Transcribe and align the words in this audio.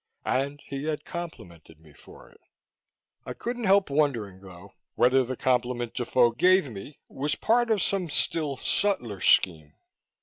And 0.25 0.59
he 0.65 0.85
had 0.85 1.05
complimented 1.05 1.79
me 1.79 1.93
for 1.93 2.27
it! 2.27 2.41
I 3.23 3.33
couldn't 3.33 3.65
help 3.65 3.91
wondering, 3.91 4.41
though, 4.41 4.73
whether 4.95 5.23
the 5.23 5.37
compliment 5.37 5.93
Defoe 5.93 6.31
gave 6.31 6.67
me 6.71 6.97
was 7.07 7.35
part 7.35 7.69
of 7.69 7.83
some 7.83 8.09
still 8.09 8.57
subtler 8.57 9.21
scheme.... 9.21 9.73